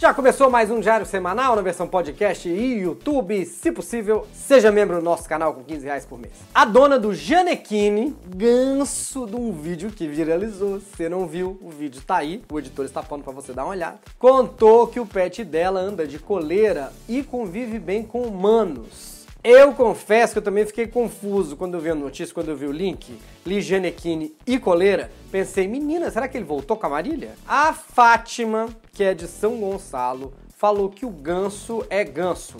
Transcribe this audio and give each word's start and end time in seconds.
Já 0.00 0.14
começou 0.14 0.48
mais 0.48 0.70
um 0.70 0.80
Diário 0.80 1.04
Semanal 1.04 1.54
na 1.54 1.60
versão 1.60 1.86
podcast 1.86 2.48
e 2.48 2.78
YouTube. 2.78 3.44
Se 3.44 3.70
possível, 3.70 4.26
seja 4.32 4.72
membro 4.72 4.96
do 4.96 5.02
nosso 5.02 5.28
canal 5.28 5.52
com 5.52 5.62
15 5.62 5.84
reais 5.84 6.06
por 6.06 6.18
mês. 6.18 6.32
A 6.54 6.64
dona 6.64 6.98
do 6.98 7.12
Janequine, 7.12 8.16
ganso 8.34 9.26
de 9.26 9.36
um 9.36 9.52
vídeo 9.52 9.90
que 9.90 10.08
viralizou. 10.08 10.80
Se 10.96 11.06
não 11.06 11.26
viu, 11.26 11.58
o 11.60 11.68
vídeo 11.68 12.00
tá 12.00 12.16
aí. 12.16 12.42
O 12.50 12.58
editor 12.58 12.86
está 12.86 13.02
pondo 13.02 13.24
pra 13.24 13.32
você 13.34 13.52
dar 13.52 13.64
uma 13.64 13.72
olhada. 13.72 13.98
Contou 14.18 14.86
que 14.86 14.98
o 14.98 15.04
pet 15.04 15.44
dela 15.44 15.80
anda 15.80 16.06
de 16.06 16.18
coleira 16.18 16.90
e 17.06 17.22
convive 17.22 17.78
bem 17.78 18.02
com 18.02 18.22
humanos. 18.22 19.19
Eu 19.42 19.72
confesso 19.72 20.34
que 20.34 20.38
eu 20.38 20.42
também 20.42 20.66
fiquei 20.66 20.86
confuso 20.86 21.56
quando 21.56 21.72
eu 21.74 21.80
vi 21.80 21.88
a 21.88 21.94
notícia, 21.94 22.34
quando 22.34 22.50
eu 22.50 22.56
vi 22.56 22.66
o 22.66 22.72
link, 22.72 23.18
li 23.46 23.62
Genequine 23.62 24.36
e 24.46 24.58
coleira. 24.58 25.10
Pensei, 25.32 25.66
menina, 25.66 26.10
será 26.10 26.28
que 26.28 26.36
ele 26.36 26.44
voltou 26.44 26.76
com 26.76 26.84
a 26.84 26.90
Marília? 26.90 27.34
A 27.48 27.72
Fátima, 27.72 28.68
que 28.92 29.02
é 29.02 29.14
de 29.14 29.26
São 29.26 29.58
Gonçalo, 29.58 30.34
falou 30.58 30.90
que 30.90 31.06
o 31.06 31.10
ganso 31.10 31.82
é 31.88 32.04
ganso. 32.04 32.58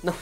Não, 0.00 0.14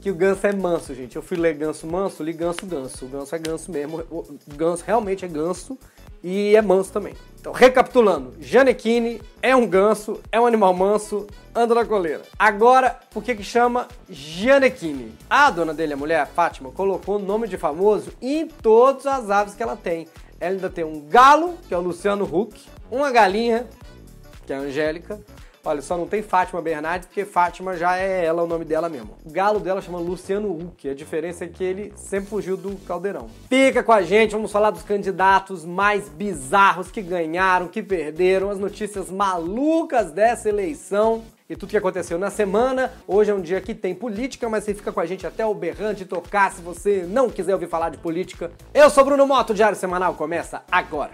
que 0.00 0.10
o 0.10 0.14
ganso 0.14 0.46
é 0.46 0.52
manso, 0.52 0.94
gente. 0.94 1.14
Eu 1.14 1.22
fui 1.22 1.36
ler 1.36 1.54
ganso 1.54 1.86
manso, 1.86 2.22
li 2.22 2.32
ganso 2.32 2.64
ganso. 2.64 3.04
O 3.04 3.08
ganso 3.08 3.34
é 3.34 3.38
ganso 3.38 3.70
mesmo. 3.70 3.98
O 4.10 4.24
ganso 4.56 4.82
realmente 4.86 5.26
é 5.26 5.28
ganso 5.28 5.78
e 6.24 6.56
é 6.56 6.62
manso 6.62 6.90
também. 6.90 7.14
Então, 7.40 7.52
recapitulando, 7.52 8.34
Janequine 8.38 9.22
é 9.40 9.56
um 9.56 9.66
ganso, 9.66 10.20
é 10.30 10.38
um 10.38 10.44
animal 10.44 10.74
manso, 10.74 11.26
anda 11.54 11.74
na 11.74 11.86
coleira. 11.86 12.20
Agora, 12.38 13.00
por 13.10 13.24
que 13.24 13.34
que 13.34 13.42
chama 13.42 13.88
Janequine? 14.10 15.14
A 15.28 15.50
dona 15.50 15.72
dele, 15.72 15.94
a 15.94 15.96
mulher, 15.96 16.20
a 16.20 16.26
Fátima, 16.26 16.70
colocou 16.70 17.18
nome 17.18 17.48
de 17.48 17.56
famoso 17.56 18.12
em 18.20 18.46
todas 18.46 19.06
as 19.06 19.30
aves 19.30 19.54
que 19.54 19.62
ela 19.62 19.74
tem. 19.74 20.06
Ela 20.38 20.52
ainda 20.52 20.68
tem 20.68 20.84
um 20.84 21.00
galo, 21.08 21.54
que 21.66 21.72
é 21.72 21.78
o 21.78 21.80
Luciano 21.80 22.24
Huck, 22.24 22.60
uma 22.90 23.10
galinha, 23.10 23.66
que 24.46 24.52
é 24.52 24.56
a 24.56 24.60
Angélica, 24.60 25.18
Olha, 25.62 25.82
só 25.82 25.96
não 25.96 26.06
tem 26.06 26.22
Fátima 26.22 26.62
Bernardes, 26.62 27.06
porque 27.06 27.24
Fátima 27.24 27.76
já 27.76 27.98
é 27.98 28.24
ela 28.24 28.42
o 28.42 28.46
nome 28.46 28.64
dela 28.64 28.88
mesmo. 28.88 29.16
O 29.24 29.30
galo 29.30 29.60
dela 29.60 29.82
chama 29.82 29.98
Luciano 29.98 30.50
Huck. 30.50 30.88
A 30.88 30.94
diferença 30.94 31.44
é 31.44 31.48
que 31.48 31.62
ele 31.62 31.92
sempre 31.96 32.30
fugiu 32.30 32.56
do 32.56 32.76
caldeirão. 32.86 33.28
Fica 33.48 33.82
com 33.82 33.92
a 33.92 34.00
gente, 34.00 34.32
vamos 34.32 34.50
falar 34.50 34.70
dos 34.70 34.82
candidatos 34.82 35.64
mais 35.64 36.08
bizarros 36.08 36.90
que 36.90 37.02
ganharam, 37.02 37.68
que 37.68 37.82
perderam, 37.82 38.48
as 38.48 38.58
notícias 38.58 39.10
malucas 39.10 40.10
dessa 40.10 40.48
eleição 40.48 41.22
e 41.48 41.54
tudo 41.54 41.68
que 41.68 41.76
aconteceu 41.76 42.18
na 42.18 42.30
semana. 42.30 42.90
Hoje 43.06 43.30
é 43.30 43.34
um 43.34 43.42
dia 43.42 43.60
que 43.60 43.74
tem 43.74 43.94
política, 43.94 44.48
mas 44.48 44.64
você 44.64 44.72
fica 44.72 44.90
com 44.90 45.00
a 45.00 45.06
gente 45.06 45.26
até 45.26 45.44
o 45.44 45.52
berrante 45.52 46.06
tocar 46.06 46.52
se 46.52 46.62
você 46.62 47.04
não 47.06 47.28
quiser 47.28 47.52
ouvir 47.52 47.68
falar 47.68 47.90
de 47.90 47.98
política. 47.98 48.50
Eu 48.72 48.88
sou 48.88 49.04
Bruno 49.04 49.26
Moto, 49.26 49.50
o 49.50 49.54
Diário 49.54 49.76
Semanal 49.76 50.14
começa 50.14 50.62
agora. 50.70 51.12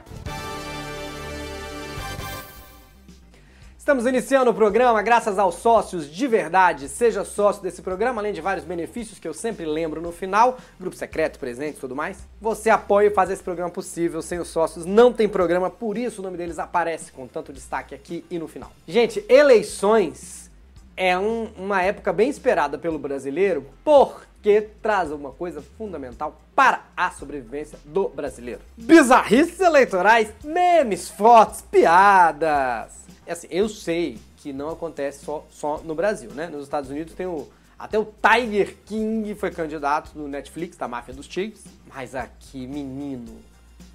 Estamos 3.87 4.05
iniciando 4.05 4.51
o 4.51 4.55
programa 4.55 5.01
graças 5.01 5.39
aos 5.39 5.55
sócios 5.55 6.11
de 6.11 6.27
verdade. 6.27 6.89
Seja 6.89 7.25
sócio 7.25 7.63
desse 7.63 7.81
programa, 7.81 8.21
além 8.21 8.33
de 8.33 8.41
vários 8.41 8.65
benefícios 8.65 9.21
que 9.21 9.29
eu 9.29 9.33
sempre 9.33 9.65
lembro 9.65 10.03
no 10.03 10.11
final, 10.11 10.59
grupo 10.77 10.97
secreto, 10.97 11.39
presente 11.39 11.79
tudo 11.79 11.95
mais. 11.95 12.19
Você 12.41 12.69
apoia 12.69 13.07
e 13.07 13.11
faz 13.11 13.31
esse 13.31 13.45
programa 13.45 13.71
possível. 13.71 14.21
Sem 14.23 14.41
os 14.41 14.49
sócios 14.49 14.85
não 14.85 15.13
tem 15.13 15.29
programa, 15.29 15.71
por 15.71 15.97
isso 15.97 16.21
o 16.21 16.25
nome 16.25 16.37
deles 16.37 16.59
aparece 16.59 17.13
com 17.13 17.29
tanto 17.29 17.53
destaque 17.53 17.95
aqui 17.95 18.25
e 18.29 18.41
no 18.41 18.49
final. 18.49 18.73
Gente, 18.89 19.25
eleições 19.29 20.51
é 20.97 21.17
um, 21.17 21.53
uma 21.57 21.81
época 21.81 22.13
bem 22.13 22.29
esperada 22.29 22.77
pelo 22.77 22.99
brasileiro, 22.99 23.65
porque 23.85 24.63
traz 24.83 25.13
uma 25.13 25.31
coisa 25.31 25.63
fundamental 25.79 26.41
para 26.57 26.81
a 26.97 27.13
sobrevivência 27.13 27.79
do 27.85 28.09
brasileiro. 28.09 28.63
Bizarrices 28.77 29.61
eleitorais, 29.61 30.35
memes, 30.43 31.09
fotos, 31.09 31.63
piadas 31.63 33.06
assim, 33.33 33.49
eu 33.51 33.69
sei 33.69 34.19
que 34.37 34.53
não 34.53 34.71
acontece 34.71 35.25
só, 35.25 35.45
só 35.51 35.79
no 35.79 35.95
Brasil, 35.95 36.31
né? 36.33 36.47
Nos 36.49 36.65
Estados 36.65 36.91
Unidos 36.91 37.15
tem 37.15 37.27
o. 37.27 37.49
Até 37.79 37.99
o 37.99 38.07
Tiger 38.07 38.75
King 38.87 39.35
foi 39.35 39.51
candidato 39.51 40.13
no 40.15 40.27
Netflix, 40.27 40.77
da 40.77 40.89
máfia 40.89 41.13
dos 41.13 41.29
Tigres. 41.29 41.65
Mas 41.93 42.15
aqui, 42.15 42.67
menino, 42.67 43.39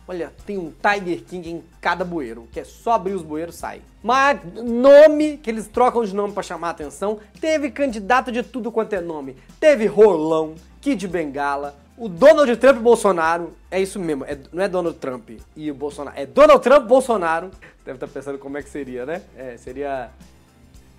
Olha, 0.08 0.34
tem 0.46 0.58
um 0.58 0.72
Tiger 0.72 1.24
King 1.24 1.50
em 1.50 1.64
cada 1.80 2.03
bueiro, 2.03 2.47
que 2.52 2.59
é 2.59 2.64
só 2.64 2.94
abrir 2.94 3.14
os 3.14 3.22
bueiros 3.22 3.56
sai. 3.56 3.81
Mas 4.03 4.41
nome, 4.56 5.38
que 5.38 5.50
eles 5.50 5.68
trocam 5.68 6.03
de 6.03 6.14
nome 6.14 6.34
para 6.34 6.44
chamar 6.44 6.68
a 6.68 6.72
atenção, 6.72 7.20
teve 7.40 7.72
candidato 7.72 8.31
de 8.31 8.44
tudo 8.44 8.72
quanto 8.72 8.94
é 8.94 9.00
nome. 9.00 9.38
Teve 9.58 9.86
Rolão, 9.86 10.56
Kid 10.81 11.08
Bengala, 11.08 11.75
o 12.02 12.10
Donald 12.10 12.58
Trump 12.58 12.78
e 12.78 12.80
Bolsonaro, 12.80 13.54
é 13.70 13.80
isso 13.80 14.00
mesmo, 14.00 14.26
é, 14.26 14.36
não 14.52 14.64
é 14.64 14.68
Donald 14.68 14.98
Trump 14.98 15.30
e 15.56 15.70
o 15.70 15.76
Bolsonaro, 15.76 16.20
é 16.20 16.26
Donald 16.26 16.64
Trump 16.64 16.86
e 16.86 16.88
Bolsonaro. 16.88 17.52
Deve 17.86 17.98
estar 17.98 18.08
tá 18.08 18.12
pensando 18.12 18.40
como 18.40 18.58
é 18.58 18.64
que 18.64 18.72
seria, 18.72 19.06
né? 19.06 19.22
É, 19.38 19.56
seria. 19.58 20.10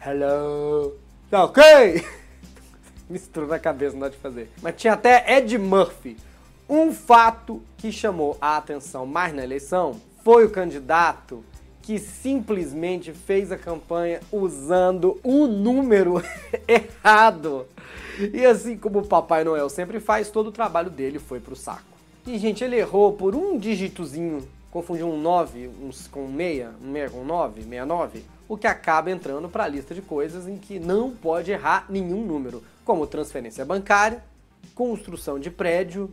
Hello. 0.01 0.97
Tá 1.29 1.43
ok? 1.43 2.07
Mistura 3.11 3.49
na 3.49 3.59
cabeça, 3.59 3.95
não 3.95 4.03
dá 4.03 4.11
de 4.11 4.17
fazer. 4.17 4.49
Mas 4.63 4.77
tinha 4.77 4.93
até 4.93 5.39
Ed 5.39 5.59
Murphy. 5.59 6.17
Um 6.69 6.93
fato 6.93 7.61
que 7.79 7.91
chamou 7.91 8.39
a 8.41 8.57
atenção 8.57 9.05
mais 9.05 9.34
na 9.34 9.43
eleição 9.43 10.01
foi 10.23 10.45
o 10.45 10.51
candidato 10.51 11.45
que 11.83 11.99
simplesmente 11.99 13.13
fez 13.13 13.51
a 13.51 13.59
campanha 13.59 14.21
usando 14.31 15.21
um 15.25 15.49
número 15.49 16.23
errado. 16.69 17.67
E 18.33 18.45
assim 18.45 18.77
como 18.77 19.00
o 19.00 19.06
Papai 19.06 19.45
Noel 19.45 19.69
sempre 19.69 20.00
faz, 20.00 20.31
todo 20.31 20.49
o 20.49 20.53
trabalho 20.53 20.91
dele 20.91 21.19
foi 21.19 21.41
pro 21.41 21.56
saco. 21.56 21.93
E, 22.27 22.39
gente, 22.39 22.62
ele 22.62 22.77
errou 22.77 23.12
por 23.12 23.34
um 23.34 23.59
dígitozinho, 23.59 24.47
confundiu 24.71 25.09
um 25.09 25.21
9 25.21 25.69
um, 25.69 25.91
com 26.11 26.27
um 26.27 26.37
6, 26.37 26.67
um 26.83 26.93
6 26.93 27.12
com 27.12 27.25
9, 27.25 27.62
69, 27.62 28.25
o 28.49 28.56
que 28.56 28.67
acaba 28.67 29.11
entrando 29.11 29.49
para 29.49 29.65
a 29.65 29.69
lista 29.69 29.95
de 29.95 30.03
coisas 30.03 30.47
em 30.47 30.56
que 30.56 30.78
não 30.78 31.11
pode 31.11 31.51
errar 31.51 31.87
nenhum 31.89 32.25
número, 32.25 32.62
como 32.84 33.06
transferência 33.06 33.65
bancária, 33.65 34.22
construção 34.75 35.39
de 35.39 35.51
prédio 35.51 36.11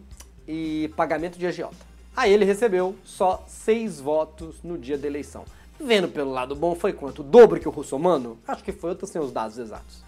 e 0.48 0.92
pagamento 0.96 1.38
de 1.38 1.46
agiota. 1.46 1.90
Aí 2.16 2.34
ele 2.34 2.44
recebeu 2.44 2.96
só 3.04 3.46
6 3.48 4.00
votos 4.00 4.56
no 4.64 4.78
dia 4.78 4.98
da 4.98 5.08
eleição. 5.08 5.46
Vendo 5.80 6.10
pelo 6.10 6.32
lado 6.32 6.56
bom, 6.56 6.76
foi 6.76 6.92
quanto? 6.92 7.20
O 7.20 7.24
dobro 7.24 7.60
que 7.60 7.68
o 7.68 7.72
russomano? 7.72 8.38
Acho 8.48 8.64
que 8.64 8.72
foi, 8.72 8.92
eu 8.92 8.96
tô 8.96 9.06
sem 9.06 9.22
os 9.22 9.32
dados 9.32 9.58
exatos. 9.58 10.04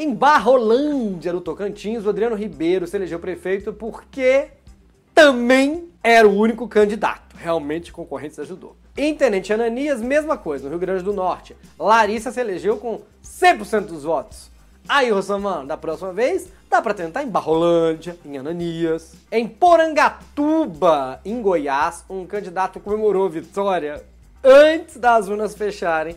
Em 0.00 0.14
Barrolândia, 0.14 1.32
no 1.32 1.40
Tocantins, 1.40 2.06
o 2.06 2.08
Adriano 2.08 2.36
Ribeiro 2.36 2.86
se 2.86 2.96
elegeu 2.96 3.18
prefeito 3.18 3.72
porque 3.72 4.46
também 5.12 5.88
era 6.00 6.28
o 6.28 6.38
único 6.38 6.68
candidato. 6.68 7.34
Realmente, 7.36 7.92
concorrentes 7.92 8.38
ajudou. 8.38 8.76
Em 8.96 9.12
Tenente 9.12 9.52
Ananias, 9.52 10.00
mesma 10.00 10.38
coisa, 10.38 10.66
no 10.66 10.70
Rio 10.70 10.78
Grande 10.78 11.02
do 11.02 11.12
Norte. 11.12 11.56
Larissa 11.76 12.30
se 12.30 12.40
elegeu 12.40 12.76
com 12.76 13.00
100% 13.24 13.86
dos 13.86 14.04
votos. 14.04 14.52
Aí, 14.88 15.10
Rossamano, 15.10 15.66
da 15.66 15.76
próxima 15.76 16.12
vez, 16.12 16.46
dá 16.70 16.80
para 16.80 16.94
tentar 16.94 17.24
em 17.24 17.28
Barrolândia, 17.28 18.16
em 18.24 18.38
Ananias. 18.38 19.14
Em 19.32 19.48
Porangatuba, 19.48 21.20
em 21.24 21.42
Goiás, 21.42 22.04
um 22.08 22.24
candidato 22.24 22.78
comemorou 22.78 23.28
vitória 23.28 24.04
antes 24.44 24.96
das 24.96 25.26
urnas 25.26 25.56
fecharem 25.56 26.14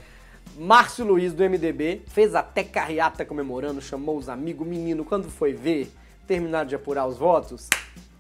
Márcio 0.57 1.05
Luiz, 1.05 1.33
do 1.33 1.43
MDB, 1.43 2.01
fez 2.07 2.35
até 2.35 2.63
carreata 2.63 3.25
comemorando, 3.25 3.81
chamou 3.81 4.17
os 4.17 4.27
amigos, 4.27 4.67
menino, 4.67 5.05
quando 5.05 5.29
foi 5.29 5.53
ver, 5.53 5.91
terminaram 6.27 6.67
de 6.67 6.75
apurar 6.75 7.07
os 7.07 7.17
votos, 7.17 7.69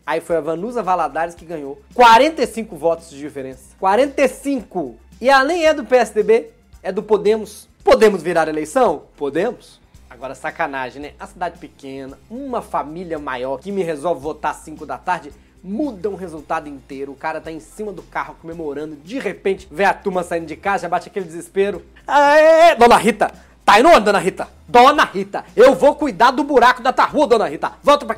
aí 0.05 0.21
foi 0.21 0.37
a 0.37 0.41
Vanusa 0.41 0.81
Valadares 0.81 1.35
que 1.35 1.45
ganhou 1.45 1.81
45 1.93 2.75
votos 2.75 3.09
de 3.09 3.19
diferença. 3.19 3.75
45! 3.79 4.95
E 5.19 5.29
ela 5.29 5.43
nem 5.43 5.65
é 5.65 5.73
do 5.73 5.85
PSDB, 5.85 6.49
é 6.81 6.91
do 6.91 7.03
Podemos. 7.03 7.67
Podemos 7.83 8.23
virar 8.23 8.47
eleição? 8.47 9.03
Podemos. 9.17 9.81
Agora, 10.09 10.33
sacanagem, 10.33 11.01
né? 11.01 11.13
A 11.19 11.27
cidade 11.27 11.57
pequena, 11.59 12.17
uma 12.29 12.61
família 12.61 13.19
maior 13.19 13.57
que 13.59 13.71
me 13.71 13.83
resolve 13.83 14.21
votar 14.21 14.51
às 14.51 14.57
5 14.57 14.85
da 14.85 14.97
tarde, 14.97 15.31
mudam 15.63 16.13
o 16.13 16.15
resultado 16.15 16.67
inteiro. 16.67 17.11
O 17.11 17.15
cara 17.15 17.41
tá 17.41 17.51
em 17.51 17.59
cima 17.59 17.91
do 17.91 18.01
carro 18.03 18.35
comemorando, 18.41 18.95
de 18.95 19.19
repente 19.19 19.67
vê 19.71 19.85
a 19.85 19.93
turma 19.93 20.23
saindo 20.23 20.45
de 20.45 20.55
casa, 20.55 20.83
já 20.83 20.89
bate 20.89 21.09
aquele 21.09 21.25
desespero. 21.25 21.83
Aê, 22.07 22.75
dona 22.75 22.97
Rita! 22.97 23.31
Tá 23.63 23.79
indo 23.79 23.89
onde, 23.89 24.01
dona 24.01 24.17
Rita? 24.17 24.47
Dona 24.67 25.05
Rita, 25.05 25.45
eu 25.55 25.75
vou 25.75 25.95
cuidar 25.95 26.31
do 26.31 26.43
buraco 26.43 26.81
da 26.81 26.91
tua 26.91 27.05
rua, 27.05 27.27
dona 27.27 27.47
Rita. 27.47 27.73
Volta 27.83 28.05
pra. 28.05 28.17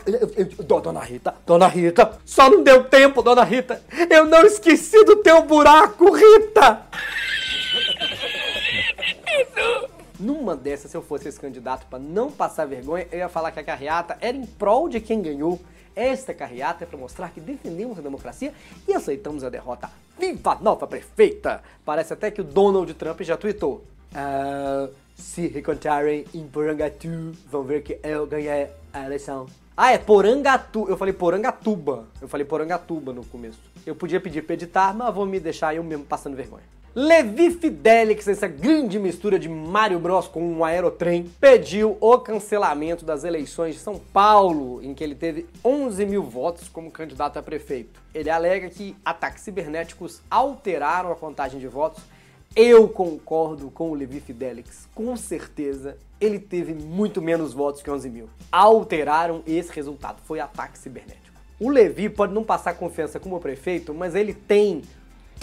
Dona 0.81 1.01
Rita, 1.01 1.35
dona 1.45 1.67
Rita, 1.67 2.19
só 2.25 2.49
não 2.49 2.63
deu 2.63 2.85
tempo, 2.85 3.21
dona 3.21 3.43
Rita. 3.43 3.81
Eu 4.09 4.25
não 4.25 4.43
esqueci 4.45 5.03
do 5.03 5.17
teu 5.17 5.43
buraco, 5.43 6.11
Rita! 6.11 6.81
Numa 10.19 10.55
dessas, 10.55 10.89
se 10.89 10.95
eu 10.95 11.01
fosse 11.01 11.27
esse 11.27 11.39
candidato 11.39 11.85
para 11.87 11.99
não 11.99 12.31
passar 12.31 12.65
vergonha, 12.65 13.05
eu 13.11 13.19
ia 13.19 13.29
falar 13.29 13.51
que 13.51 13.59
a 13.59 13.63
carreata 13.63 14.17
era 14.21 14.37
em 14.37 14.45
prol 14.45 14.87
de 14.87 15.01
quem 15.01 15.21
ganhou 15.21 15.59
esta 15.95 16.33
carreata 16.33 16.83
é 16.83 16.87
para 16.87 16.97
mostrar 16.97 17.29
que 17.29 17.39
defendemos 17.39 17.97
a 17.97 18.01
democracia 18.01 18.53
e 18.87 18.93
aceitamos 18.93 19.43
a 19.43 19.49
derrota. 19.49 19.89
Viva 20.17 20.53
a 20.53 20.55
nova 20.55 20.87
prefeita! 20.87 21.61
Parece 21.85 22.13
até 22.13 22.31
que 22.31 22.41
o 22.41 22.43
Donald 22.43 22.93
Trump 22.93 23.21
já 23.21 23.37
tweetou. 23.37 23.83
Uh, 24.13 24.93
se 25.15 25.57
encontrarem 25.57 26.25
em 26.33 26.47
Porangatu, 26.47 27.33
vão 27.49 27.63
ver 27.63 27.81
que 27.81 27.99
eu 28.03 28.25
ganhei 28.27 28.67
a 28.91 29.05
eleição. 29.05 29.47
Ah, 29.75 29.91
é 29.91 29.97
Porangatu. 29.97 30.87
Eu 30.87 30.97
falei 30.97 31.13
Porangatuba. 31.13 32.05
Eu 32.21 32.27
falei 32.27 32.45
Porangatuba 32.45 33.11
no 33.11 33.25
começo. 33.25 33.59
Eu 33.85 33.95
podia 33.95 34.19
pedir 34.21 34.43
pra 34.43 34.53
editar, 34.53 34.93
mas 34.93 35.13
vou 35.13 35.25
me 35.25 35.39
deixar 35.39 35.75
eu 35.75 35.83
mesmo 35.83 36.05
passando 36.05 36.35
vergonha. 36.35 36.72
Levi 36.95 37.49
Fidelix, 37.49 38.27
essa 38.27 38.47
grande 38.47 38.99
mistura 38.99 39.39
de 39.39 39.49
Mario 39.49 39.97
Bros 39.97 40.27
com 40.27 40.43
um 40.43 40.63
aerotrem, 40.63 41.27
pediu 41.41 41.97
o 41.99 42.19
cancelamento 42.19 43.03
das 43.03 43.23
eleições 43.23 43.73
de 43.73 43.81
São 43.81 43.97
Paulo, 43.97 44.79
em 44.79 44.93
que 44.93 45.03
ele 45.03 45.15
teve 45.15 45.47
11 45.65 46.05
mil 46.05 46.21
votos 46.21 46.69
como 46.69 46.91
candidato 46.91 47.39
a 47.39 47.41
prefeito. 47.41 47.99
Ele 48.13 48.29
alega 48.29 48.69
que 48.69 48.95
ataques 49.03 49.41
cibernéticos 49.41 50.21
alteraram 50.29 51.11
a 51.11 51.15
contagem 51.15 51.59
de 51.59 51.67
votos. 51.67 52.03
Eu 52.55 52.87
concordo 52.87 53.71
com 53.71 53.89
o 53.89 53.95
Levi 53.95 54.19
Fidelix, 54.19 54.87
com 54.93 55.15
certeza 55.15 55.97
ele 56.21 56.37
teve 56.37 56.75
muito 56.75 57.23
menos 57.23 57.55
votos 57.55 57.81
que 57.81 57.89
11 57.89 58.07
mil. 58.07 58.29
Alteraram 58.51 59.41
esse 59.47 59.71
resultado, 59.71 60.21
foi 60.25 60.39
ataque 60.39 60.77
cibernético. 60.77 61.23
O 61.59 61.69
Levi 61.69 62.07
pode 62.07 62.35
não 62.35 62.43
passar 62.43 62.75
confiança 62.75 63.19
como 63.19 63.39
prefeito, 63.39 63.95
mas 63.95 64.13
ele 64.13 64.33
tem 64.33 64.83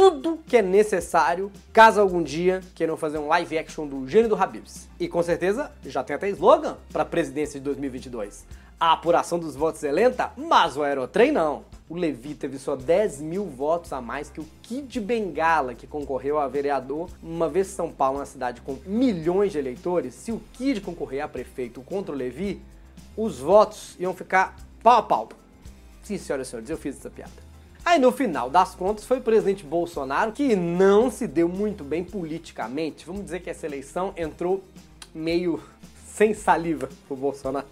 tudo 0.01 0.39
que 0.47 0.57
é 0.57 0.63
necessário 0.63 1.53
caso 1.75 2.01
algum 2.01 2.23
dia 2.23 2.63
queiram 2.75 2.97
fazer 2.97 3.19
um 3.19 3.29
live 3.29 3.59
action 3.59 3.87
do 3.87 4.09
Gênio 4.09 4.31
do 4.31 4.35
Habibs. 4.35 4.89
E 4.99 5.07
com 5.07 5.23
certeza 5.23 5.71
já 5.85 6.03
tem 6.03 6.17
até 6.17 6.27
slogan 6.31 6.79
para 6.91 7.03
a 7.03 7.05
presidência 7.05 7.61
de 7.61 7.65
2022. 7.65 8.47
A 8.81 8.93
apuração 8.93 9.39
dos 9.39 9.55
votos 9.55 9.85
é 9.85 9.93
lenta, 9.93 10.33
mas 10.39 10.75
o 10.75 10.83
aerotrem 10.83 11.31
não. 11.31 11.67
O 11.87 11.97
Levi 11.97 12.35
teve 12.35 12.59
só 12.59 12.77
10 12.77 13.21
mil 13.21 13.45
votos 13.45 13.93
a 13.93 14.01
mais 14.01 14.31
que 14.31 14.41
o 14.41 14.47
Kid 14.63 14.99
Bengala, 15.01 15.75
que 15.75 15.87
concorreu 15.87 16.39
a 16.39 16.49
vereador. 16.49 17.11
Uma 17.23 17.51
vez 17.51 17.67
São 17.67 17.93
Paulo, 17.93 18.21
uma 18.21 18.25
cidade 18.25 18.63
com 18.63 18.79
milhões 18.87 19.53
de 19.53 19.59
eleitores, 19.59 20.15
se 20.15 20.33
o 20.33 20.41
Kid 20.55 20.81
concorrer 20.81 21.23
a 21.23 21.29
prefeito 21.29 21.83
contra 21.83 22.15
o 22.15 22.17
Levi, 22.17 22.63
os 23.15 23.39
votos 23.39 23.97
iam 24.01 24.15
ficar 24.15 24.57
pau 24.83 24.97
a 24.97 25.03
pau. 25.03 25.29
Sim, 26.03 26.17
senhoras 26.17 26.47
e 26.47 26.51
senhores, 26.53 26.71
eu 26.71 26.79
fiz 26.79 26.97
essa 26.97 27.11
piada. 27.11 27.51
Aí 27.91 27.99
no 27.99 28.13
final 28.13 28.49
das 28.49 28.73
contas 28.77 29.05
foi 29.05 29.19
o 29.19 29.21
presidente 29.21 29.65
Bolsonaro 29.65 30.31
que 30.31 30.55
não 30.55 31.11
se 31.11 31.27
deu 31.27 31.49
muito 31.49 31.83
bem 31.83 32.05
politicamente. 32.05 33.05
Vamos 33.05 33.25
dizer 33.25 33.41
que 33.41 33.51
essa 33.51 33.67
eleição 33.67 34.15
entrou 34.17 34.63
meio 35.13 35.61
sem 36.07 36.33
saliva 36.33 36.89
pro 37.09 37.17
Bolsonaro. 37.17 37.67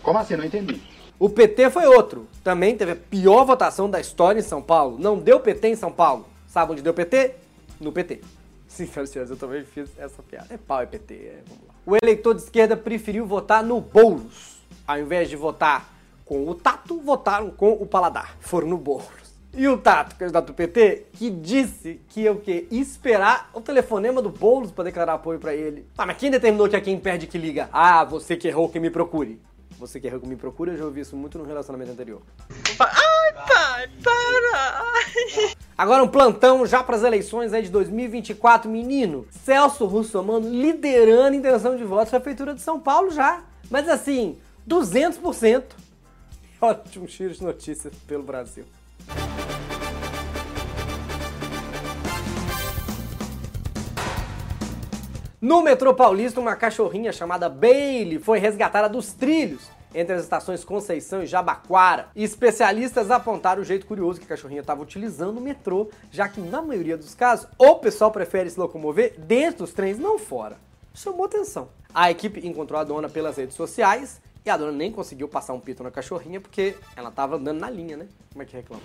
Como 0.00 0.16
assim? 0.16 0.36
Não 0.36 0.44
entendi. 0.44 0.80
O 1.18 1.28
PT 1.28 1.70
foi 1.70 1.86
outro. 1.86 2.28
Também 2.44 2.76
teve 2.76 2.92
a 2.92 2.96
pior 2.96 3.44
votação 3.44 3.90
da 3.90 3.98
história 4.00 4.38
em 4.38 4.44
São 4.44 4.62
Paulo. 4.62 4.96
Não 4.96 5.18
deu 5.18 5.40
PT 5.40 5.70
em 5.70 5.74
São 5.74 5.90
Paulo. 5.90 6.24
Sabe 6.46 6.70
onde 6.70 6.80
deu 6.80 6.94
PT? 6.94 7.34
No 7.80 7.90
PT. 7.90 8.20
Sim, 8.68 8.86
senhoras 8.86 9.10
e 9.10 9.12
senhores, 9.12 9.30
eu 9.32 9.36
também 9.36 9.64
fiz 9.64 9.90
essa 9.98 10.22
piada. 10.22 10.54
É 10.54 10.56
pau, 10.56 10.80
é 10.80 10.86
PT. 10.86 11.14
É, 11.14 11.42
vamos 11.48 11.64
lá. 11.66 11.74
O 11.84 11.96
eleitor 12.00 12.32
de 12.32 12.42
esquerda 12.42 12.76
preferiu 12.76 13.26
votar 13.26 13.64
no 13.64 13.80
Boulos. 13.80 14.60
Ao 14.86 15.00
invés 15.00 15.28
de 15.28 15.34
votar 15.34 15.92
com 16.24 16.48
o 16.48 16.54
tato, 16.54 17.00
votaram 17.00 17.50
com 17.50 17.72
o 17.72 17.84
paladar. 17.84 18.36
Foram 18.38 18.68
no 18.68 18.78
Boulos. 18.78 19.27
E 19.54 19.66
o 19.66 19.78
Tato, 19.78 20.14
candidato 20.16 20.46
do 20.46 20.54
PT, 20.54 21.06
que 21.14 21.30
disse 21.30 22.00
que 22.08 22.22
ia 22.22 22.32
o 22.32 22.38
quê? 22.38 22.66
Esperar 22.70 23.50
o 23.54 23.60
telefonema 23.60 24.20
do 24.20 24.28
Boulos 24.28 24.70
para 24.70 24.84
declarar 24.84 25.14
apoio 25.14 25.38
para 25.38 25.54
ele. 25.54 25.86
Ah, 25.96 26.06
mas 26.06 26.16
quem 26.18 26.30
determinou 26.30 26.68
que 26.68 26.76
é 26.76 26.80
quem 26.80 26.98
perde 26.98 27.26
que 27.26 27.38
liga? 27.38 27.68
Ah, 27.72 28.04
você 28.04 28.36
que 28.36 28.46
errou 28.46 28.68
que 28.68 28.78
me 28.78 28.90
procure. 28.90 29.40
Você 29.78 30.00
que 30.00 30.06
errou 30.06 30.20
que 30.20 30.28
me 30.28 30.36
procure, 30.36 30.72
eu 30.72 30.76
já 30.76 30.84
ouvi 30.84 31.00
isso 31.00 31.16
muito 31.16 31.38
no 31.38 31.44
relacionamento 31.44 31.92
anterior. 31.92 32.20
Ai, 32.78 33.32
pai, 33.32 33.88
para! 34.02 34.84
Agora 35.76 36.02
um 36.02 36.08
plantão 36.08 36.66
já 36.66 36.82
para 36.82 36.96
as 36.96 37.04
eleições 37.04 37.52
aí 37.52 37.62
de 37.62 37.70
2024, 37.70 38.70
menino. 38.70 39.26
Celso 39.30 39.86
Russomano 39.86 40.48
liderando 40.48 41.34
a 41.34 41.36
intenção 41.36 41.76
de 41.76 41.84
votos 41.84 42.10
para 42.10 42.18
a 42.18 42.20
Prefeitura 42.20 42.54
de 42.54 42.60
São 42.60 42.80
Paulo 42.80 43.10
já. 43.10 43.44
Mas 43.70 43.88
assim, 43.88 44.36
200%. 44.68 45.62
Ótimo 46.60 47.08
cheiro 47.08 47.32
de 47.32 47.42
notícias 47.42 47.94
pelo 48.06 48.24
Brasil. 48.24 48.64
No 55.40 55.62
metrô 55.62 55.94
paulista, 55.94 56.40
uma 56.40 56.56
cachorrinha 56.56 57.12
chamada 57.12 57.48
Bailey 57.48 58.18
foi 58.18 58.40
resgatada 58.40 58.88
dos 58.88 59.12
trilhos 59.12 59.70
entre 59.94 60.16
as 60.16 60.22
estações 60.22 60.64
Conceição 60.64 61.22
e 61.22 61.26
Jabaquara. 61.26 62.08
Especialistas 62.16 63.08
apontaram 63.08 63.62
o 63.62 63.64
jeito 63.64 63.86
curioso 63.86 64.18
que 64.18 64.26
a 64.26 64.28
cachorrinha 64.28 64.62
estava 64.62 64.82
utilizando 64.82 65.38
o 65.38 65.40
metrô, 65.40 65.88
já 66.10 66.28
que 66.28 66.40
na 66.40 66.60
maioria 66.60 66.96
dos 66.96 67.14
casos 67.14 67.46
o 67.56 67.76
pessoal 67.76 68.10
prefere 68.10 68.50
se 68.50 68.58
locomover 68.58 69.14
dentro 69.16 69.58
dos 69.60 69.72
trens, 69.72 69.96
não 69.96 70.18
fora. 70.18 70.58
Chamou 70.92 71.26
atenção. 71.26 71.68
A 71.94 72.10
equipe 72.10 72.46
encontrou 72.46 72.78
a 72.78 72.84
dona 72.84 73.08
pelas 73.08 73.36
redes 73.36 73.54
sociais 73.54 74.20
e 74.48 74.50
a 74.50 74.56
dona 74.56 74.72
nem 74.72 74.90
conseguiu 74.90 75.28
passar 75.28 75.52
um 75.52 75.60
pito 75.60 75.82
na 75.82 75.90
cachorrinha 75.90 76.40
porque 76.40 76.74
ela 76.96 77.10
estava 77.10 77.36
andando 77.36 77.60
na 77.60 77.68
linha, 77.68 77.98
né? 77.98 78.06
Como 78.32 78.42
é 78.42 78.46
que 78.46 78.56
reclama? 78.56 78.82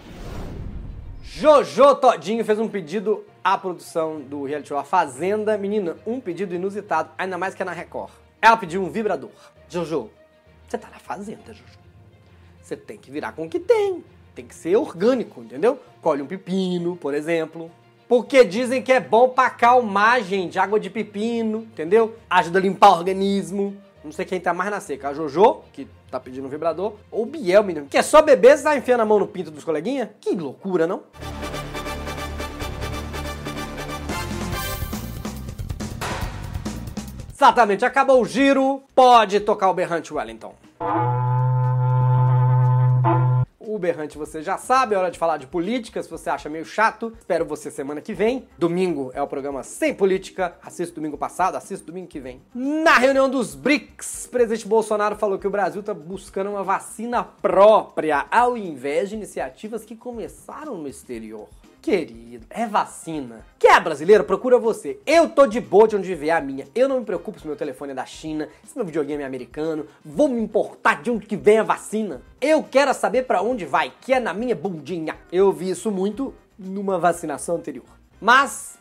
Jojo 1.23 1.95
Todinho 1.95 2.43
fez 2.43 2.59
um 2.59 2.67
pedido 2.67 3.23
à 3.41 3.57
produção 3.57 4.19
do 4.19 4.43
reality 4.43 4.67
show 4.67 4.77
A 4.77 4.83
Fazenda. 4.83 5.57
Menina, 5.57 5.95
um 6.05 6.19
pedido 6.19 6.53
inusitado, 6.53 7.11
ainda 7.17 7.37
mais 7.37 7.55
que 7.55 7.61
é 7.61 7.65
na 7.65 7.71
Record. 7.71 8.11
Ela 8.41 8.57
pediu 8.57 8.83
um 8.83 8.89
vibrador. 8.89 9.31
Jojo, 9.69 10.09
você 10.67 10.77
tá 10.77 10.89
na 10.89 10.99
Fazenda, 10.99 11.53
Jojo. 11.53 11.79
Você 12.61 12.75
tem 12.75 12.97
que 12.97 13.09
virar 13.09 13.31
com 13.31 13.45
o 13.45 13.49
que 13.49 13.59
tem. 13.59 14.03
Tem 14.35 14.45
que 14.45 14.53
ser 14.53 14.75
orgânico, 14.75 15.41
entendeu? 15.41 15.79
Colhe 16.01 16.21
um 16.21 16.27
pepino, 16.27 16.97
por 16.97 17.13
exemplo. 17.13 17.71
Porque 18.05 18.43
dizem 18.43 18.81
que 18.81 18.91
é 18.91 18.99
bom 18.99 19.29
pra 19.29 19.45
acalmagem 19.45 20.49
de 20.49 20.59
água 20.59 20.77
de 20.77 20.89
pepino, 20.89 21.59
entendeu? 21.59 22.17
Ajuda 22.29 22.59
a 22.59 22.61
limpar 22.61 22.89
o 22.89 22.97
organismo. 22.97 23.77
Não 24.03 24.11
sei 24.11 24.25
quem 24.25 24.39
tá 24.39 24.53
mais 24.53 24.69
na 24.69 24.81
seca, 24.81 25.09
a 25.09 25.13
Jojo, 25.13 25.61
que 25.71 25.87
tá 26.11 26.19
pedindo 26.19 26.45
um 26.45 26.49
vibrador, 26.49 26.95
ou 27.09 27.23
o 27.23 27.25
Biel, 27.25 27.63
menino, 27.63 27.87
que 27.89 27.97
é 27.97 28.01
só 28.01 28.21
você 28.21 28.35
tá 28.35 28.75
enfiando 28.75 28.99
a 28.99 29.05
mão 29.05 29.17
no 29.17 29.27
pinto 29.27 29.49
dos 29.49 29.63
coleguinhas? 29.63 30.09
Que 30.19 30.35
loucura, 30.35 30.85
não? 30.85 31.03
Exatamente, 37.33 37.85
acabou 37.85 38.21
o 38.21 38.25
giro, 38.25 38.83
pode 38.93 39.39
tocar 39.39 39.69
o 39.69 39.73
berrante 39.73 40.13
Wellington. 40.13 40.53
O 43.65 43.79
Berrante 43.79 44.17
você 44.17 44.41
já 44.41 44.57
sabe, 44.57 44.93
é 44.93 44.97
hora 44.97 45.09
de 45.09 45.17
falar 45.17 45.37
de 45.37 45.47
política, 45.47 46.03
se 46.03 46.09
você 46.09 46.29
acha 46.29 46.49
meio 46.49 46.65
chato, 46.65 47.13
espero 47.17 47.45
você 47.45 47.71
semana 47.71 48.01
que 48.01 48.13
vem. 48.13 48.45
Domingo 48.57 49.09
é 49.13 49.21
o 49.21 49.27
programa 49.27 49.63
Sem 49.63 49.93
Política, 49.93 50.57
assista 50.61 50.95
domingo 50.95 51.17
passado, 51.17 51.55
assista 51.55 51.85
domingo 51.85 52.07
que 52.07 52.19
vem. 52.19 52.41
Na 52.53 52.97
reunião 52.97 53.29
dos 53.29 53.55
BRICS, 53.55 54.25
o 54.25 54.29
presidente 54.31 54.67
Bolsonaro 54.67 55.15
falou 55.15 55.39
que 55.39 55.47
o 55.47 55.51
Brasil 55.51 55.79
está 55.79 55.93
buscando 55.93 56.49
uma 56.49 56.63
vacina 56.63 57.23
própria, 57.23 58.25
ao 58.29 58.57
invés 58.57 59.07
de 59.07 59.15
iniciativas 59.15 59.85
que 59.85 59.95
começaram 59.95 60.77
no 60.77 60.89
exterior. 60.89 61.47
Querido, 61.83 62.45
é 62.49 62.65
vacina. 62.65 63.45
Quer 63.59 63.83
brasileiro? 63.83 64.23
Procura 64.23 64.57
você. 64.57 65.01
Eu 65.05 65.27
tô 65.27 65.45
de 65.45 65.59
boa 65.59 65.85
de 65.85 65.97
onde 65.97 66.15
vier 66.15 66.37
a 66.37 66.39
minha. 66.39 66.65
Eu 66.73 66.87
não 66.87 66.99
me 67.01 67.05
preocupo 67.05 67.37
se 67.37 67.45
meu 67.45 67.57
telefone 67.57 67.91
é 67.91 67.95
da 67.95 68.05
China, 68.05 68.47
se 68.63 68.77
meu 68.77 68.85
videogame 68.85 69.21
é 69.21 69.25
americano. 69.25 69.85
Vou 70.03 70.29
me 70.29 70.39
importar 70.39 71.01
de 71.01 71.11
onde 71.11 71.25
que 71.25 71.35
vem 71.35 71.57
a 71.57 71.63
vacina. 71.63 72.21
Eu 72.39 72.63
quero 72.63 72.93
saber 72.93 73.23
para 73.23 73.41
onde 73.41 73.65
vai, 73.65 73.91
que 73.99 74.13
é 74.13 74.19
na 74.21 74.33
minha 74.33 74.55
bundinha. 74.55 75.17
Eu 75.29 75.51
vi 75.51 75.71
isso 75.71 75.91
muito 75.91 76.33
numa 76.57 76.97
vacinação 76.97 77.57
anterior. 77.57 77.83
Mas, 78.21 78.77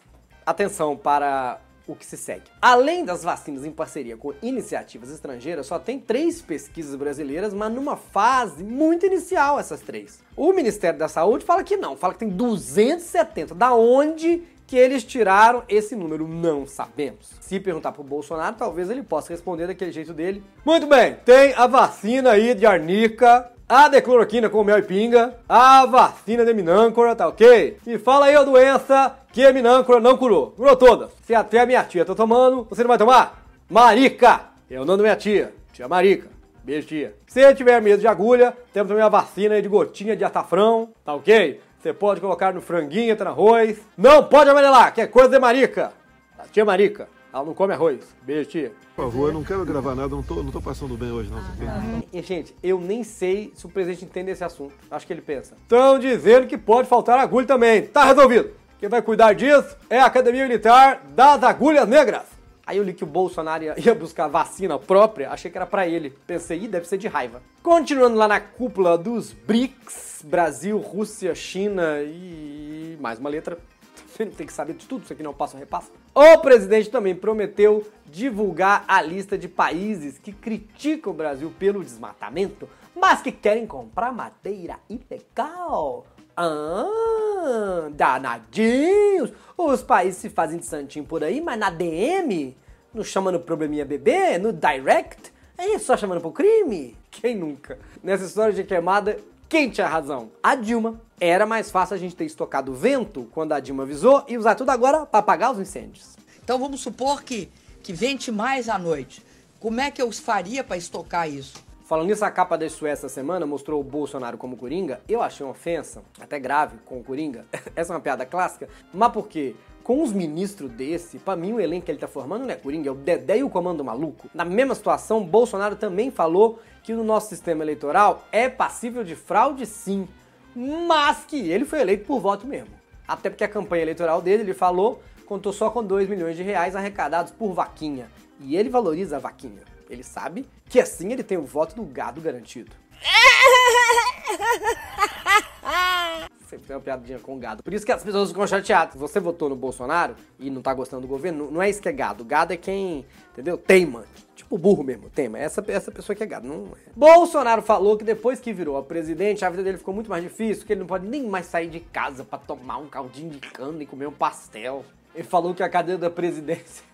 atenção 0.47 0.97
para 0.97 1.59
o 1.87 1.95
que 1.95 2.07
se 2.07 2.17
segue. 2.17 2.45
Além 2.61 3.05
das 3.05 3.23
vacinas 3.23 3.65
em 3.65 3.71
parceria 3.71 4.17
com 4.17 4.33
iniciativas 4.43 5.11
estrangeiras, 5.11 5.67
só 5.67 5.79
tem 5.79 5.99
três 5.99 6.41
pesquisas 6.41 6.95
brasileiras, 6.95 7.53
mas 7.53 7.73
numa 7.73 7.97
fase 7.97 8.62
muito 8.62 9.07
inicial 9.07 9.59
essas 9.59 9.81
três. 9.81 10.21
O 10.37 10.53
Ministério 10.53 10.99
da 10.99 11.09
Saúde 11.09 11.45
fala 11.45 11.62
que 11.62 11.77
não, 11.77 11.97
fala 11.97 12.12
que 12.15 12.21
tem 12.21 12.29
270. 12.29 13.55
Da 13.55 13.75
onde 13.75 14.43
que 14.67 14.77
eles 14.77 15.05
tiraram 15.05 15.62
esse 15.69 15.95
número? 15.95 16.27
Não 16.27 16.67
sabemos. 16.67 17.31
Se 17.41 17.61
perguntar 17.61 17.93
pro 17.93 18.03
Bolsonaro, 18.03 18.57
talvez 18.57 18.89
ele 18.89 19.03
possa 19.03 19.31
responder 19.31 19.67
daquele 19.67 19.93
jeito 19.93 20.15
dele. 20.15 20.43
Muito 20.65 20.87
bem, 20.87 21.17
tem 21.25 21.53
a 21.55 21.67
vacina 21.67 22.31
aí 22.31 22.55
de 22.55 22.65
arnica, 22.65 23.52
a 23.75 23.88
decloroquina 23.88 24.50
com 24.50 24.62
mel 24.62 24.81
e 24.81 24.83
pinga, 24.83 25.35
a 25.49 25.87
vacina 25.87 26.45
de 26.45 26.52
minâncora, 26.52 27.17
tá 27.17 27.26
ok? 27.26 27.79
E 27.87 27.97
fala 27.97 28.26
aí 28.26 28.37
a 28.37 28.43
doença 28.43 29.17
que 29.33 29.47
a 29.47 29.50
minâncora 29.50 29.99
não 29.99 30.14
curou. 30.14 30.50
Curou 30.50 30.76
todas. 30.76 31.11
Se 31.23 31.35
até 31.35 31.61
a 31.61 31.64
minha 31.64 31.83
tia 31.83 32.05
tá 32.05 32.14
tomando, 32.14 32.67
você 32.69 32.83
não 32.83 32.88
vai 32.88 32.99
tomar? 32.99 33.47
Marica! 33.71 34.43
É 34.71 34.79
o 34.79 34.85
nome 34.85 34.99
da 34.99 35.05
minha 35.05 35.17
tia, 35.17 35.55
tia 35.73 35.88
Marica. 35.88 36.29
Beijo, 36.62 36.87
tia. 36.87 37.14
Se 37.26 37.55
tiver 37.55 37.81
medo 37.81 38.00
de 38.00 38.07
agulha, 38.07 38.55
temos 38.75 38.91
também 38.91 39.02
a 39.02 39.09
vacina 39.09 39.62
de 39.62 39.69
gotinha 39.71 40.14
de 40.14 40.23
açafrão, 40.23 40.91
tá 41.02 41.14
ok? 41.14 41.59
Você 41.81 41.95
pode 41.95 42.21
colocar 42.21 42.52
no 42.52 42.61
franguinho, 42.61 43.17
tá 43.17 43.25
no 43.25 43.31
arroz. 43.31 43.81
Não 43.97 44.23
pode 44.23 44.50
amarelar, 44.50 44.93
que 44.93 45.00
é 45.00 45.07
coisa 45.07 45.31
de 45.31 45.38
Marica. 45.38 45.95
A 46.38 46.43
tia 46.43 46.62
Marica. 46.62 47.09
Ela 47.33 47.45
não 47.45 47.55
come 47.55 47.73
arroz. 47.73 48.15
Beijo, 48.23 48.51
tia. 48.51 48.73
Por 48.95 49.07
favor, 49.07 49.29
eu 49.29 49.33
não 49.33 49.43
quero 49.43 49.65
gravar 49.65 49.95
nada, 49.95 50.15
não 50.15 50.23
tô, 50.23 50.43
não 50.43 50.53
tô 50.53 50.61
passando 50.61 50.97
bem 50.97 51.11
hoje, 51.11 51.31
não. 51.31 52.03
E, 52.12 52.23
gente, 52.23 52.55
eu 52.62 52.79
nem 52.79 53.03
sei 53.03 53.53
se 53.55 53.65
o 53.65 53.71
presidente 53.71 54.05
entende 54.05 54.31
esse 54.31 54.45
assunto. 54.45 54.75
Acho 54.91 55.07
que 55.07 55.12
ele 55.15 55.23
pensa. 55.23 55.57
Estão 55.62 55.99
dizendo 55.99 56.47
que 56.47 56.59
pode 56.59 56.89
faltar 56.89 57.19
agulha 57.19 57.47
também. 57.47 57.87
Tá 57.87 58.05
resolvido. 58.05 58.51
Quem 58.79 58.89
vai 58.89 59.01
cuidar 59.01 59.33
disso 59.33 59.77
é 59.89 59.99
a 59.99 60.07
Academia 60.07 60.43
Militar 60.43 61.03
das 61.15 61.43
Agulhas 61.43 61.89
Negras. 61.89 62.25
Aí 62.67 62.77
eu 62.77 62.85
li 62.85 62.93
que 62.93 63.03
o 63.03 63.07
Bolsonaro 63.07 63.65
ia, 63.65 63.95
buscar 63.95 64.29
vacina 64.29 64.79
própria, 64.79 65.31
achei 65.31 65.51
que 65.51 65.57
era 65.57 65.67
pra 65.67 65.87
ele. 65.87 66.11
Pensei, 66.27 66.65
ih, 66.65 66.69
deve 66.69 66.87
ser 66.87 66.99
de 66.99 67.09
raiva. 67.09 67.43
Continuando 67.62 68.17
lá 68.17 68.29
na 68.29 68.41
cúpula 68.41 68.97
dos 68.99 69.33
BRICS, 69.33 70.23
Brasil, 70.25 70.79
Rússia, 70.79 71.35
China 71.35 72.01
e 72.03 72.97
mais 73.01 73.19
uma 73.19 73.31
letra. 73.31 73.59
Você 74.07 74.25
não 74.27 74.33
tem 74.33 74.47
que 74.47 74.53
saber 74.53 74.75
de 74.75 74.87
tudo, 74.87 75.05
isso 75.05 75.12
aqui 75.12 75.23
não 75.23 75.35
passa 75.35 75.57
ou 75.57 75.61
repassa. 75.61 75.91
O 76.14 76.38
presidente 76.38 76.90
também 76.90 77.14
prometeu 77.14 77.87
divulgar 78.04 78.85
a 78.87 79.00
lista 79.00 79.38
de 79.38 79.49
países 79.49 80.19
que 80.19 80.31
criticam 80.31 81.11
o 81.11 81.16
Brasil 81.16 81.50
pelo 81.59 81.83
desmatamento, 81.83 82.69
mas 82.95 83.23
que 83.23 83.33
querem 83.33 83.66
comprar 83.66 84.12
madeira 84.12 84.78
ilegal. 84.90 86.04
Ah, 86.37 87.88
danadinhos! 87.92 89.33
Os 89.57 89.83
países 89.83 90.21
se 90.21 90.28
fazem 90.28 90.59
de 90.59 90.66
santinho 90.66 91.07
por 91.07 91.25
aí, 91.25 91.40
mas 91.40 91.59
na 91.59 91.71
DM, 91.71 92.54
no 92.92 93.02
chamando 93.02 93.40
probleminha 93.40 93.87
bebê, 93.87 94.37
no 94.37 94.52
direct, 94.52 95.33
é 95.57 95.78
só 95.78 95.97
chamando 95.97 96.21
pro 96.21 96.31
crime? 96.31 96.95
Quem 97.11 97.35
nunca? 97.35 97.78
Nessa 98.02 98.26
história 98.26 98.52
de 98.52 98.64
queimada, 98.64 99.19
quem 99.53 99.69
tinha 99.69 99.87
razão? 99.87 100.31
A 100.43 100.55
Dilma. 100.55 100.99
Era 101.21 101.45
mais 101.45 101.71
fácil 101.71 101.95
a 101.95 101.99
gente 101.99 102.17
ter 102.17 102.25
estocado 102.25 102.73
vento 102.73 103.29
quando 103.33 103.53
a 103.53 103.61
Dilma 103.61 103.83
avisou 103.83 104.25
e 104.27 104.39
usar 104.39 104.55
tudo 104.55 104.71
agora 104.71 105.05
para 105.05 105.21
apagar 105.21 105.53
os 105.53 105.61
incêndios. 105.61 106.17
Então 106.43 106.59
vamos 106.59 106.81
supor 106.81 107.23
que, 107.23 107.51
que 107.83 107.93
vente 107.93 108.33
mais 108.33 108.67
à 108.67 108.79
noite. 108.79 109.23
Como 109.61 109.79
é 109.79 109.91
que 109.91 110.01
eu 110.01 110.11
faria 110.11 110.65
para 110.65 110.79
estocar 110.79 111.29
isso? 111.29 111.63
Falando 111.85 112.09
nisso, 112.09 112.25
a 112.25 112.31
capa 112.31 112.57
da 112.57 112.67
Suécia 112.71 113.05
essa 113.05 113.15
semana 113.15 113.45
mostrou 113.45 113.79
o 113.79 113.85
Bolsonaro 113.85 114.39
como 114.39 114.57
Coringa. 114.57 115.03
Eu 115.07 115.21
achei 115.21 115.45
uma 115.45 115.53
ofensa, 115.53 116.03
até 116.19 116.39
grave, 116.39 116.79
com 116.87 116.99
o 116.99 117.05
Coringa. 117.05 117.45
Essa 117.77 117.93
é 117.93 117.95
uma 117.95 118.01
piada 118.01 118.25
clássica. 118.25 118.71
Mas 118.91 119.13
por 119.13 119.29
quê? 119.29 119.55
Com 119.83 120.01
os 120.01 120.12
ministros 120.12 120.71
desse, 120.71 121.19
pra 121.19 121.35
mim 121.35 121.53
o 121.53 121.61
elenco 121.61 121.87
que 121.87 121.91
ele 121.91 121.99
tá 121.99 122.07
formando 122.07 122.43
não 122.43 122.51
é 122.51 122.55
Coringa, 122.55 122.89
é 122.89 122.93
o 122.93 122.95
Dedé 122.95 123.39
e 123.39 123.43
o 123.43 123.51
Comando 123.51 123.85
Maluco. 123.85 124.31
Na 124.33 124.45
mesma 124.45 124.77
situação, 124.77 125.25
Bolsonaro 125.25 125.75
também 125.75 126.11
falou 126.11 126.61
que 126.85 126.93
o 126.93 127.03
nosso 127.03 127.29
sistema 127.29 127.65
eleitoral 127.65 128.25
é 128.31 128.49
passível 128.49 129.03
de 129.03 129.17
fraude 129.17 129.67
sim, 129.67 130.07
mas 130.55 131.25
que 131.25 131.51
ele 131.51 131.65
foi 131.65 131.81
eleito 131.81 132.05
por 132.05 132.21
voto 132.21 132.47
mesmo. 132.47 132.71
Até 133.09 133.29
porque 133.29 133.43
a 133.43 133.49
campanha 133.49 133.83
eleitoral 133.83 134.23
dele, 134.23 134.45
ele 134.45 134.55
falou, 134.55 135.03
contou 135.27 135.53
só 135.53 135.69
com 135.69 135.83
2 135.83 136.09
milhões 136.09 136.37
de 136.37 136.45
reais 136.45 136.77
arrecadados 136.77 137.33
por 137.33 137.53
vaquinha. 137.53 138.09
E 138.41 138.57
ele 138.57 138.69
valoriza 138.69 139.17
a 139.17 139.21
vaquinha. 139.21 139.62
Ele 139.91 140.05
sabe 140.05 140.49
que 140.69 140.81
assim 140.81 141.12
ele 141.12 141.25
tem 141.25 141.39
o 141.39 141.43
voto 141.43 141.75
do 141.75 141.83
gado 141.83 142.21
garantido. 142.21 142.71
Sempre 146.53 146.67
tem 146.67 146.77
uma 146.77 146.83
piadinha 146.83 147.19
com 147.19 147.39
gado. 147.39 147.63
Por 147.63 147.73
isso 147.73 147.87
que 147.87 147.91
as 147.91 148.05
pessoas 148.05 148.29
ficam 148.29 148.47
chateadas. 148.47 148.95
Você 148.97 149.19
votou 149.19 149.49
no 149.49 149.57
Bolsonaro 149.57 150.15
e 150.39 150.51
não 150.51 150.61
tá 150.61 150.75
gostando 150.75 151.01
do 151.01 151.09
governo, 151.09 151.51
não 151.51 151.63
é 151.63 151.71
isso 151.71 151.81
que 151.81 151.89
é 151.89 151.93
gado. 151.93 152.23
Gado 152.27 152.53
é 152.53 152.59
quem, 152.59 153.07
entendeu? 153.33 153.57
Teima. 153.57 154.05
Tipo 154.37 154.59
burro 154.59 154.85
mesmo, 154.85 155.09
teima. 155.09 155.39
Essa, 155.39 155.65
essa 155.69 155.91
pessoa 155.91 156.15
que 156.15 156.23
é 156.23 156.27
gado, 156.27 156.47
não 156.47 156.67
é. 156.67 156.91
Bolsonaro 156.95 157.63
falou 157.63 157.97
que 157.97 158.05
depois 158.05 158.39
que 158.39 158.53
virou 158.53 158.77
a 158.77 158.83
presidente, 158.83 159.43
a 159.47 159.49
vida 159.49 159.63
dele 159.63 159.79
ficou 159.79 159.95
muito 159.95 160.11
mais 160.11 160.23
difícil, 160.23 160.67
que 160.67 160.75
ele 160.75 160.81
não 160.81 160.87
pode 160.87 161.07
nem 161.07 161.27
mais 161.27 161.47
sair 161.47 161.69
de 161.69 161.81
casa 161.81 162.23
para 162.23 162.39
tomar 162.39 162.77
um 162.77 162.87
caldinho 162.87 163.31
de 163.31 163.39
cana 163.39 163.83
e 163.83 163.87
comer 163.87 164.09
um 164.09 164.13
pastel. 164.13 164.85
Ele 165.15 165.25
falou 165.25 165.55
que 165.55 165.63
a 165.63 165.71
cadeira 165.71 165.99
da 165.99 166.11
presidência 166.11 166.85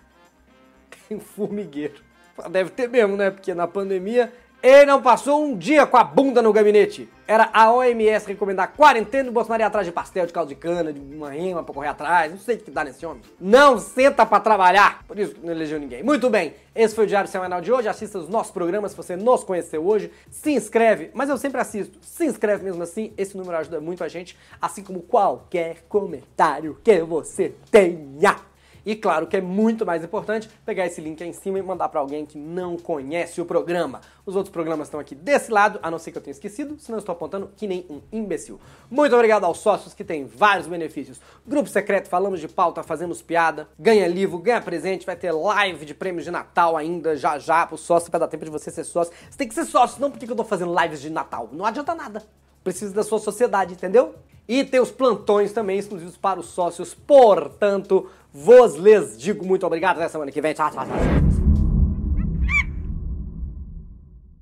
tem 1.09 1.17
um 1.17 1.19
formigueiro. 1.19 2.01
Deve 2.49 2.69
ter 2.69 2.87
mesmo, 2.87 3.17
né? 3.17 3.29
Porque 3.29 3.53
na 3.53 3.67
pandemia 3.67 4.31
ele 4.61 4.85
não 4.85 5.01
passou 5.01 5.43
um 5.43 5.57
dia 5.57 5.85
com 5.85 5.95
a 5.95 6.03
bunda 6.03 6.41
no 6.41 6.51
gabinete. 6.51 7.09
Era 7.25 7.49
a 7.53 7.71
OMS 7.71 8.27
recomendar 8.27 8.73
quarentena 8.75 9.27
e 9.27 9.29
o 9.29 9.31
Bolsonaro 9.31 9.61
ia 9.61 9.67
atrás 9.67 9.85
de 9.85 9.93
pastel, 9.93 10.25
de 10.25 10.33
caldo 10.33 10.49
de 10.49 10.55
cana, 10.55 10.91
de 10.91 10.99
uma 10.99 11.29
rima 11.29 11.63
pra 11.63 11.73
correr 11.73 11.87
atrás. 11.87 12.31
Não 12.31 12.39
sei 12.39 12.55
o 12.55 12.59
que 12.59 12.71
dá 12.71 12.83
nesse 12.83 13.05
homem. 13.05 13.21
Não 13.39 13.79
senta 13.79 14.25
pra 14.25 14.39
trabalhar. 14.39 15.03
Por 15.07 15.17
isso 15.17 15.35
que 15.35 15.45
não 15.45 15.53
elegeu 15.53 15.79
ninguém. 15.79 16.03
Muito 16.03 16.29
bem, 16.29 16.55
esse 16.75 16.93
foi 16.93 17.05
o 17.05 17.07
Diário 17.07 17.29
Semanal 17.29 17.61
de 17.61 17.71
hoje. 17.71 17.87
Assista 17.87 18.19
os 18.19 18.27
nossos 18.27 18.51
programas 18.51 18.91
se 18.91 18.97
você 18.97 19.15
nos 19.15 19.43
conheceu 19.43 19.85
hoje. 19.85 20.11
Se 20.29 20.51
inscreve, 20.51 21.11
mas 21.13 21.29
eu 21.29 21.37
sempre 21.37 21.61
assisto. 21.61 21.97
Se 22.01 22.25
inscreve 22.25 22.63
mesmo 22.63 22.83
assim, 22.83 23.13
esse 23.17 23.37
número 23.37 23.57
ajuda 23.57 23.79
muito 23.79 24.03
a 24.03 24.07
gente. 24.07 24.35
Assim 24.59 24.83
como 24.83 25.01
qualquer 25.01 25.85
comentário 25.87 26.77
que 26.83 27.01
você 27.03 27.53
tenha. 27.71 28.48
E 28.85 28.95
claro 28.95 29.27
que 29.27 29.37
é 29.37 29.41
muito 29.41 29.85
mais 29.85 30.03
importante 30.03 30.49
pegar 30.65 30.85
esse 30.85 31.01
link 31.01 31.21
aí 31.21 31.29
em 31.29 31.33
cima 31.33 31.59
e 31.59 31.61
mandar 31.61 31.89
para 31.89 31.99
alguém 31.99 32.25
que 32.25 32.37
não 32.37 32.77
conhece 32.77 33.41
o 33.41 33.45
programa. 33.45 34.01
Os 34.25 34.35
outros 34.35 34.51
programas 34.51 34.87
estão 34.87 34.99
aqui 34.99 35.15
desse 35.15 35.51
lado, 35.51 35.79
a 35.81 35.89
não 35.89 35.97
ser 35.97 36.11
que 36.11 36.17
eu 36.17 36.21
tenha 36.21 36.31
esquecido, 36.31 36.77
senão 36.79 36.97
eu 36.97 36.99
estou 36.99 37.13
apontando 37.13 37.49
que 37.55 37.67
nem 37.67 37.85
um 37.89 38.01
imbecil. 38.11 38.59
Muito 38.89 39.15
obrigado 39.15 39.43
aos 39.43 39.59
sócios 39.59 39.93
que 39.93 40.03
têm 40.03 40.25
vários 40.25 40.67
benefícios. 40.67 41.19
Grupo 41.45 41.69
secreto, 41.69 42.07
falamos 42.07 42.39
de 42.39 42.47
pauta, 42.47 42.83
fazemos 42.83 43.21
piada, 43.21 43.67
ganha 43.77 44.07
livro, 44.07 44.37
ganha 44.37 44.61
presente, 44.61 45.05
vai 45.05 45.15
ter 45.15 45.31
live 45.31 45.85
de 45.85 45.93
prêmios 45.93 46.23
de 46.25 46.31
Natal 46.31 46.77
ainda, 46.77 47.15
já 47.15 47.39
já, 47.39 47.65
pro 47.65 47.77
sócio, 47.77 48.11
para 48.11 48.21
dar 48.21 48.27
tempo 48.27 48.45
de 48.45 48.51
você 48.51 48.71
ser 48.71 48.83
sócio. 48.83 49.13
Você 49.29 49.37
tem 49.37 49.47
que 49.47 49.53
ser 49.53 49.65
sócio, 49.65 49.99
não 49.99 50.11
porque 50.11 50.29
eu 50.29 50.35
tô 50.35 50.43
fazendo 50.43 50.75
lives 50.79 51.01
de 51.01 51.09
Natal. 51.09 51.49
Não 51.51 51.65
adianta 51.65 51.95
nada. 51.95 52.23
Precisa 52.63 52.93
da 52.93 53.03
sua 53.03 53.19
sociedade, 53.19 53.73
entendeu? 53.73 54.15
E 54.47 54.63
tem 54.63 54.79
os 54.79 54.89
plantões 54.89 55.53
também 55.53 55.77
exclusivos 55.77 56.17
para 56.17 56.39
os 56.39 56.47
sócios. 56.47 56.95
Portanto, 56.95 58.09
vos 58.33 58.75
les 58.77 59.17
digo 59.17 59.45
muito 59.45 59.65
obrigado. 59.65 59.97
Até 59.97 60.09
semana 60.09 60.31
que 60.31 60.41
vem. 60.41 60.53
Tchau, 60.53 60.69
tchau, 60.71 60.85
tchau. 60.85 61.48